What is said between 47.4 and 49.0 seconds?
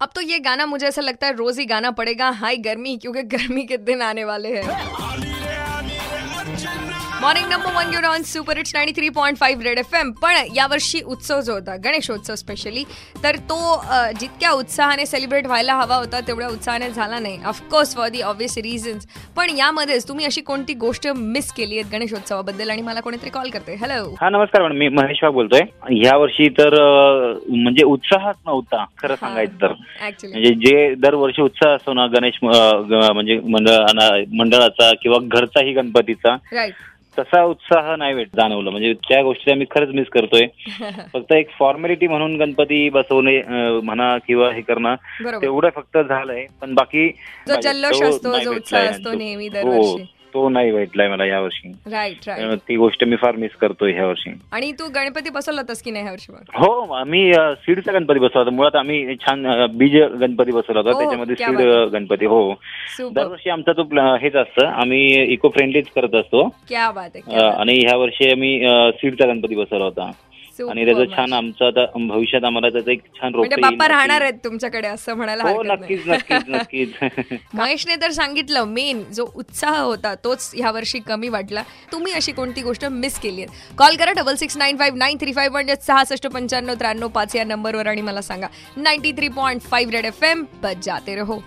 जो जल्लोष असतो जो. उत्साह